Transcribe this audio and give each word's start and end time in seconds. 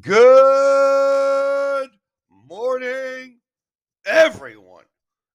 Good 0.00 1.90
morning, 2.30 3.40
everyone. 4.06 4.84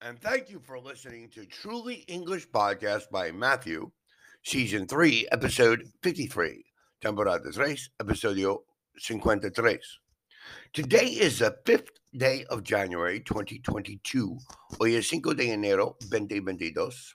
And 0.00 0.18
thank 0.18 0.48
you 0.48 0.58
for 0.58 0.80
listening 0.80 1.28
to 1.34 1.44
Truly 1.44 1.96
English 2.08 2.48
Podcast 2.48 3.10
by 3.12 3.30
Matthew, 3.30 3.90
Season 4.44 4.86
3, 4.86 5.28
Episode 5.32 5.84
53. 6.02 6.64
Temporada 7.02 7.52
3, 7.52 7.76
Episodio 8.00 8.60
53. 8.98 9.78
Today 10.72 11.06
is 11.06 11.40
the 11.40 11.54
fifth 11.66 11.90
day 12.16 12.46
of 12.48 12.62
January 12.64 13.20
2022. 13.20 14.38
Hoy 14.80 14.96
es 14.96 15.10
5 15.10 15.36
de 15.36 15.50
enero 15.50 15.94
2022. 16.00 17.14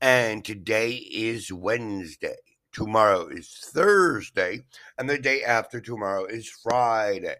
And 0.00 0.42
today 0.42 0.92
is 0.92 1.52
Wednesday. 1.52 2.51
Tomorrow 2.72 3.26
is 3.26 3.50
Thursday, 3.50 4.64
and 4.96 5.08
the 5.08 5.18
day 5.18 5.42
after 5.44 5.78
tomorrow 5.78 6.24
is 6.24 6.48
Friday. 6.48 7.36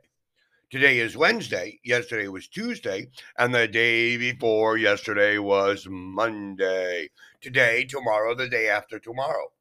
Today 0.68 0.98
is 0.98 1.16
Wednesday, 1.16 1.80
yesterday 1.82 2.28
was 2.28 2.48
Tuesday, 2.48 3.08
and 3.38 3.54
the 3.54 3.66
day 3.66 4.18
before 4.18 4.76
yesterday 4.76 5.38
was 5.38 5.86
Monday. 5.88 7.08
Today, 7.40 7.84
tomorrow, 7.84 8.34
the 8.34 8.46
day 8.46 8.68
after 8.68 8.98
tomorrow. 8.98 9.52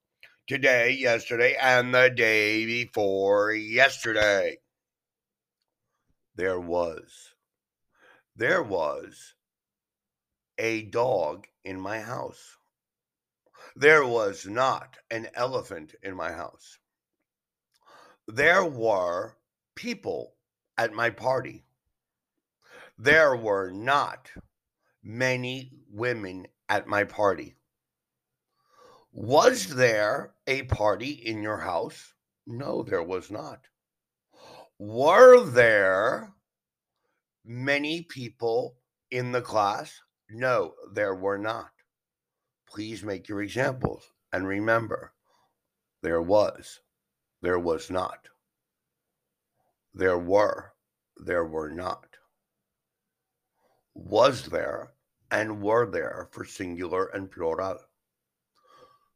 Today, 0.46 0.92
yesterday, 0.92 1.56
and 1.56 1.96
the 1.96 2.10
day 2.10 2.66
before 2.66 3.54
yesterday. 3.54 4.58
There 6.36 6.60
was, 6.60 7.34
there 8.36 8.62
was 8.62 9.36
a 10.58 10.82
dog 10.82 11.48
in 11.64 11.80
my 11.80 12.02
house. 12.02 12.58
There 13.76 14.06
was 14.06 14.46
not 14.46 14.98
an 15.10 15.30
elephant 15.34 15.96
in 16.04 16.16
my 16.16 16.32
house. 16.34 16.78
There 18.28 18.66
were 18.66 19.38
people 19.76 20.36
at 20.78 20.94
my 20.94 21.10
party. 21.10 21.64
There 22.98 23.36
were 23.36 23.72
not 23.72 24.30
many 25.04 25.72
women 25.90 26.48
at 26.70 26.88
my 26.88 27.04
party. 27.04 27.56
Was 29.14 29.68
there 29.68 30.34
a 30.48 30.64
party 30.64 31.12
in 31.12 31.42
your 31.42 31.58
house? 31.58 32.14
No, 32.48 32.84
there 32.84 33.04
was 33.04 33.32
not. 33.32 33.68
Were 34.78 35.44
there 35.44 36.34
many 37.46 38.04
people 38.04 38.78
in 39.10 39.32
the 39.32 39.42
class? 39.42 40.02
No, 40.30 40.76
there 40.94 41.16
were 41.16 41.38
not. 41.38 41.72
Please 42.74 43.04
make 43.04 43.28
your 43.28 43.42
examples. 43.42 44.12
And 44.32 44.48
remember, 44.48 45.14
there 46.02 46.22
was, 46.22 46.80
there 47.42 47.60
was 47.60 47.90
not. 47.90 48.30
There 49.94 50.18
were, 50.18 50.74
there 51.18 51.44
were 51.46 51.70
not. 51.70 52.16
Was 53.94 54.46
there 54.46 54.94
and 55.30 55.62
were 55.62 55.90
there 55.90 56.30
for 56.32 56.46
singular 56.46 57.08
and 57.08 57.30
plural. 57.30 57.80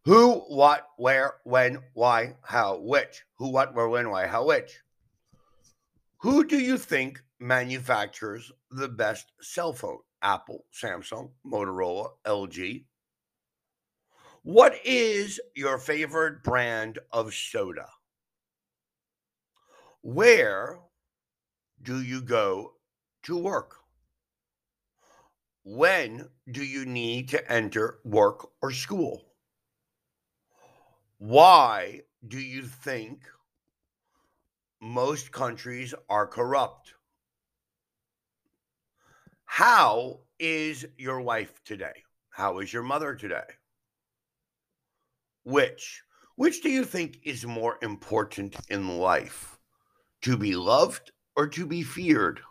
Who, 0.04 0.40
what, 0.48 0.88
where, 0.98 1.36
when, 1.46 1.80
why, 1.94 2.36
how, 2.44 2.78
which. 2.78 3.24
Who, 3.38 3.50
what, 3.50 3.74
where, 3.74 3.88
when, 3.88 4.10
why, 4.10 4.28
how, 4.28 4.46
which. 4.46 4.82
Who 6.20 6.46
do 6.46 6.60
you 6.60 6.78
think 6.78 7.22
manufactures 7.40 8.52
the 8.70 8.90
best 8.90 9.32
cell 9.42 9.74
phone? 9.74 10.00
Apple, 10.22 10.66
Samsung, 10.74 11.32
Motorola, 11.46 12.10
LG, 12.26 12.86
what 14.46 14.76
is 14.86 15.42
your 15.56 15.80
favorite 15.80 16.44
brand 16.44 17.00
of 17.12 17.34
soda? 17.34 17.88
Where 20.04 20.78
do 21.82 22.00
you 22.00 22.22
go 22.22 22.74
to 23.24 23.40
work? 23.40 23.78
When 25.64 26.30
do 26.52 26.64
you 26.64 26.86
need 26.86 27.30
to 27.30 27.52
enter 27.52 27.98
work 28.06 28.48
or 28.62 28.70
school? 28.70 29.24
Why 31.18 32.02
do 32.28 32.40
you 32.40 32.68
think 32.68 33.24
most 34.80 35.32
countries 35.32 35.96
are 36.08 36.28
corrupt? 36.28 36.94
How 39.46 40.20
is 40.38 40.86
your 41.00 41.20
wife 41.20 41.64
today? 41.64 42.04
How 42.30 42.60
is 42.60 42.72
your 42.72 42.84
mother 42.84 43.16
today? 43.16 43.46
Which? 45.46 46.02
Which 46.38 46.62
do 46.64 46.70
you 46.70 46.84
think 46.84 47.20
is 47.24 47.46
more 47.46 47.78
important 47.84 48.56
in 48.68 48.98
life? 48.98 49.60
To 50.24 50.38
be 50.38 50.56
loved 50.56 51.12
or 51.36 51.48
to 51.50 51.68
be 51.68 51.84
feared? 51.84 52.42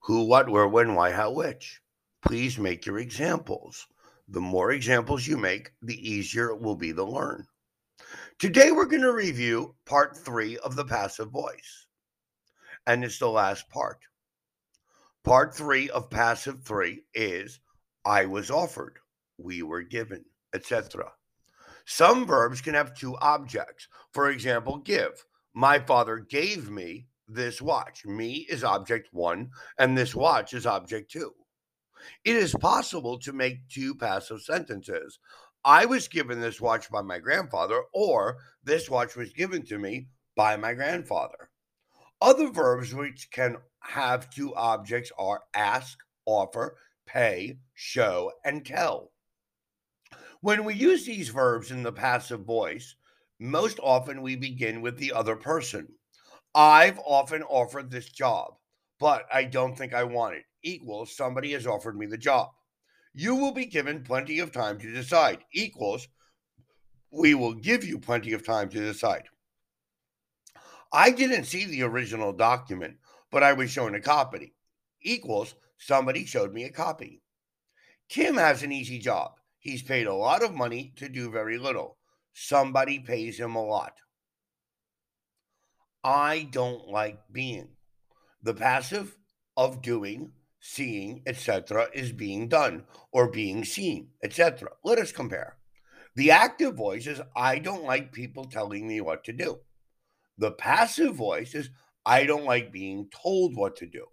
Who, 0.00 0.24
what, 0.24 0.48
where, 0.48 0.66
when, 0.66 0.94
why, 0.94 1.12
how, 1.12 1.30
which? 1.30 1.82
Please 2.22 2.58
make 2.58 2.86
your 2.86 2.98
examples. 2.98 3.86
The 4.28 4.40
more 4.40 4.72
examples 4.72 5.26
you 5.26 5.36
make, 5.36 5.72
the 5.82 6.10
easier 6.10 6.48
it 6.48 6.60
will 6.62 6.74
be 6.74 6.94
to 6.94 7.04
learn. 7.04 7.46
Today, 8.38 8.72
we're 8.72 8.86
going 8.86 9.02
to 9.02 9.12
review 9.12 9.76
part 9.84 10.16
three 10.16 10.56
of 10.56 10.74
the 10.74 10.86
passive 10.86 11.30
voice, 11.30 11.86
and 12.86 13.04
it's 13.04 13.18
the 13.18 13.28
last 13.28 13.68
part. 13.68 13.98
Part 15.22 15.54
three 15.54 15.90
of 15.90 16.08
passive 16.08 16.62
three 16.62 17.04
is 17.12 17.60
I 18.06 18.24
was 18.24 18.50
offered, 18.50 19.00
we 19.36 19.62
were 19.62 19.82
given, 19.82 20.24
etc. 20.54 21.12
Some 21.86 22.26
verbs 22.26 22.60
can 22.60 22.74
have 22.74 22.94
two 22.94 23.16
objects. 23.18 23.88
For 24.12 24.30
example, 24.30 24.78
give. 24.78 25.24
My 25.54 25.78
father 25.78 26.18
gave 26.18 26.68
me 26.68 27.06
this 27.28 27.62
watch. 27.62 28.04
Me 28.04 28.46
is 28.50 28.64
object 28.64 29.08
one, 29.12 29.50
and 29.78 29.96
this 29.96 30.14
watch 30.14 30.52
is 30.52 30.66
object 30.66 31.10
two. 31.10 31.32
It 32.24 32.36
is 32.36 32.54
possible 32.60 33.18
to 33.20 33.32
make 33.32 33.68
two 33.68 33.94
passive 33.94 34.42
sentences. 34.42 35.18
I 35.64 35.86
was 35.86 36.08
given 36.08 36.40
this 36.40 36.60
watch 36.60 36.90
by 36.90 37.02
my 37.02 37.18
grandfather, 37.18 37.82
or 37.94 38.38
this 38.62 38.90
watch 38.90 39.16
was 39.16 39.32
given 39.32 39.62
to 39.66 39.78
me 39.78 40.08
by 40.36 40.56
my 40.56 40.74
grandfather. 40.74 41.50
Other 42.20 42.50
verbs 42.50 42.94
which 42.94 43.30
can 43.30 43.56
have 43.80 44.30
two 44.30 44.54
objects 44.54 45.12
are 45.18 45.42
ask, 45.54 45.98
offer, 46.24 46.76
pay, 47.06 47.58
show, 47.74 48.32
and 48.44 48.64
tell. 48.66 49.12
When 50.40 50.64
we 50.64 50.74
use 50.74 51.04
these 51.04 51.30
verbs 51.30 51.70
in 51.70 51.82
the 51.82 51.92
passive 51.92 52.44
voice, 52.44 52.94
most 53.38 53.78
often 53.82 54.22
we 54.22 54.36
begin 54.36 54.82
with 54.82 54.98
the 54.98 55.12
other 55.12 55.36
person. 55.36 55.88
I've 56.54 56.98
often 57.00 57.42
offered 57.42 57.90
this 57.90 58.08
job, 58.08 58.54
but 58.98 59.24
I 59.32 59.44
don't 59.44 59.76
think 59.76 59.94
I 59.94 60.04
want 60.04 60.36
it. 60.36 60.44
Equals 60.62 61.16
somebody 61.16 61.52
has 61.52 61.66
offered 61.66 61.98
me 61.98 62.06
the 62.06 62.18
job. 62.18 62.50
You 63.14 63.34
will 63.34 63.52
be 63.52 63.66
given 63.66 64.04
plenty 64.04 64.38
of 64.40 64.52
time 64.52 64.78
to 64.78 64.92
decide. 64.92 65.38
Equals 65.52 66.08
we 67.10 67.34
will 67.34 67.54
give 67.54 67.84
you 67.84 67.98
plenty 67.98 68.32
of 68.32 68.44
time 68.44 68.68
to 68.68 68.78
decide. 68.78 69.24
I 70.92 71.10
didn't 71.10 71.44
see 71.44 71.64
the 71.64 71.82
original 71.82 72.32
document, 72.32 72.98
but 73.30 73.42
I 73.42 73.54
was 73.54 73.70
shown 73.70 73.94
a 73.94 74.00
copy. 74.00 74.54
Equals 75.02 75.54
somebody 75.78 76.24
showed 76.26 76.52
me 76.52 76.64
a 76.64 76.70
copy. 76.70 77.22
Kim 78.08 78.36
has 78.36 78.62
an 78.62 78.72
easy 78.72 78.98
job. 78.98 79.32
He's 79.66 79.82
paid 79.82 80.06
a 80.06 80.14
lot 80.14 80.44
of 80.44 80.54
money 80.54 80.92
to 80.94 81.08
do 81.08 81.28
very 81.28 81.58
little. 81.58 81.98
Somebody 82.32 83.00
pays 83.00 83.40
him 83.40 83.56
a 83.56 83.64
lot. 83.64 83.94
I 86.04 86.46
don't 86.52 86.86
like 86.86 87.18
being. 87.32 87.70
The 88.40 88.54
passive 88.54 89.16
of 89.56 89.82
doing, 89.82 90.30
seeing, 90.60 91.24
etc. 91.26 91.88
is 91.92 92.12
being 92.12 92.46
done 92.46 92.84
or 93.10 93.28
being 93.28 93.64
seen, 93.64 94.10
etc. 94.22 94.68
Let 94.84 95.00
us 95.00 95.10
compare. 95.10 95.56
The 96.14 96.30
active 96.30 96.76
voice 96.76 97.08
is 97.08 97.20
I 97.34 97.58
don't 97.58 97.82
like 97.82 98.12
people 98.12 98.44
telling 98.44 98.86
me 98.86 99.00
what 99.00 99.24
to 99.24 99.32
do. 99.32 99.58
The 100.38 100.52
passive 100.52 101.16
voice 101.16 101.56
is 101.56 101.70
I 102.04 102.24
don't 102.24 102.44
like 102.44 102.70
being 102.70 103.10
told 103.10 103.56
what 103.56 103.74
to 103.78 103.86
do. 103.86 104.06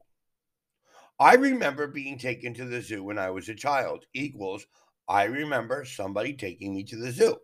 I 1.20 1.36
remember 1.36 1.86
being 1.86 2.18
taken 2.18 2.56
to 2.56 2.66
the 2.66 2.82
zoo 2.82 3.04
when 3.04 3.20
I 3.20 3.30
was 3.30 3.50
a 3.50 3.54
child 3.54 4.06
equals 4.16 4.66
I 5.08 5.26
remember 5.26 5.86
somebody 5.86 6.34
taking 6.34 6.74
me 6.74 6.84
to 6.86 6.96
the 6.96 7.12
zoo. 7.12 7.38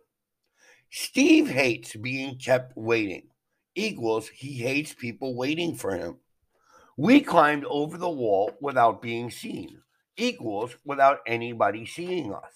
Steve 0.90 1.48
hates 1.48 1.94
being 1.94 2.36
kept 2.38 2.72
waiting, 2.76 3.28
equals 3.74 4.28
he 4.28 4.54
hates 4.54 4.92
people 4.92 5.36
waiting 5.36 5.76
for 5.76 5.96
him. 5.96 6.18
We 6.96 7.20
climbed 7.20 7.64
over 7.66 7.96
the 7.96 8.10
wall 8.10 8.52
without 8.60 9.00
being 9.00 9.30
seen, 9.30 9.82
equals 10.16 10.76
without 10.84 11.20
anybody 11.26 11.86
seeing 11.86 12.34
us. 12.34 12.54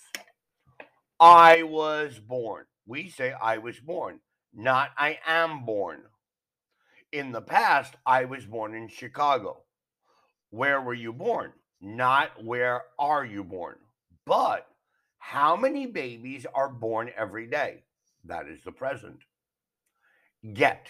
I 1.21 1.62
was 1.62 2.19
born. 2.19 2.65
We 2.87 3.09
say 3.09 3.33
I 3.33 3.59
was 3.59 3.79
born, 3.79 4.21
not 4.53 4.91
I 4.99 5.19
am 5.27 5.65
born. 5.65 6.03
In 7.12 7.31
the 7.31 7.41
past, 7.41 7.95
I 8.05 8.25
was 8.25 8.45
born 8.45 8.75
in 8.75 8.89
Chicago. 8.89 9.62
Where 10.50 10.81
were 10.81 10.95
you 10.95 11.12
born? 11.12 11.53
Not 11.81 12.45
where 12.45 12.83
are 12.99 13.25
you 13.25 13.45
born. 13.45 13.77
But 14.27 14.67
how 15.26 15.56
many 15.56 15.87
babies 15.87 16.47
are 16.55 16.69
born 16.69 17.11
every 17.17 17.47
day? 17.47 17.82
That 18.25 18.47
is 18.47 18.62
the 18.62 18.71
present. 18.71 19.21
Get. 20.53 20.88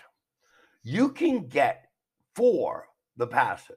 You 0.82 1.10
can 1.10 1.46
get 1.46 1.86
for 2.34 2.88
the 3.16 3.28
passive. 3.28 3.76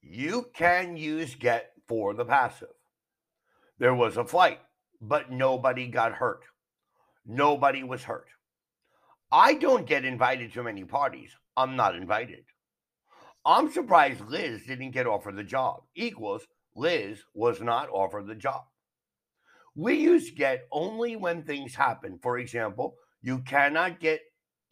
You 0.00 0.46
can 0.54 0.96
use 0.96 1.34
get 1.34 1.72
for 1.86 2.14
the 2.14 2.24
passive. 2.24 2.74
There 3.78 3.94
was 3.94 4.16
a 4.16 4.24
flight, 4.24 4.60
but 5.02 5.30
nobody 5.30 5.86
got 5.86 6.12
hurt. 6.12 6.44
Nobody 7.26 7.84
was 7.84 8.04
hurt. 8.04 8.28
I 9.30 9.52
don't 9.54 9.86
get 9.86 10.06
invited 10.06 10.54
to 10.54 10.62
many 10.62 10.84
parties. 10.84 11.36
I'm 11.58 11.76
not 11.76 11.94
invited. 11.94 12.44
I'm 13.44 13.70
surprised 13.70 14.28
Liz 14.28 14.62
didn't 14.66 14.92
get 14.92 15.06
offered 15.06 15.36
the 15.36 15.44
job. 15.44 15.82
Equals 15.94 16.46
Liz 16.74 17.22
was 17.34 17.60
not 17.60 17.90
offered 17.90 18.26
the 18.26 18.34
job. 18.34 18.64
We 19.78 19.94
use 19.94 20.32
get 20.32 20.66
only 20.72 21.14
when 21.14 21.44
things 21.44 21.76
happen. 21.76 22.18
For 22.20 22.38
example, 22.38 22.96
you 23.22 23.38
cannot 23.38 24.00
get 24.00 24.20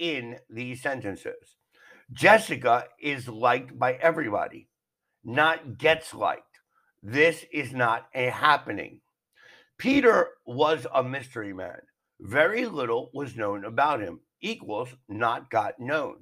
in 0.00 0.40
these 0.50 0.82
sentences. 0.82 1.54
Jessica 2.12 2.86
is 3.00 3.28
liked 3.28 3.78
by 3.78 3.92
everybody, 3.94 4.68
not 5.22 5.78
gets 5.78 6.12
liked. 6.12 6.58
This 7.04 7.44
is 7.52 7.72
not 7.72 8.08
a 8.16 8.30
happening. 8.30 9.00
Peter 9.78 10.30
was 10.44 10.88
a 10.92 11.04
mystery 11.04 11.52
man. 11.52 11.78
Very 12.18 12.66
little 12.66 13.10
was 13.14 13.36
known 13.36 13.64
about 13.64 14.00
him, 14.00 14.18
equals 14.40 14.88
not 15.08 15.50
got 15.50 15.78
known. 15.78 16.16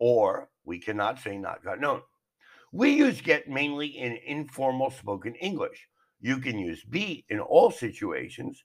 Or 0.00 0.48
we 0.64 0.80
cannot 0.80 1.20
say 1.20 1.38
not 1.38 1.62
got 1.62 1.78
known. 1.78 2.00
We 2.72 2.90
use 2.90 3.20
get 3.20 3.48
mainly 3.48 3.86
in 3.86 4.18
informal 4.26 4.90
spoken 4.90 5.36
English. 5.36 5.86
You 6.20 6.38
can 6.38 6.58
use 6.58 6.84
be 6.84 7.24
in 7.28 7.40
all 7.40 7.70
situations. 7.70 8.62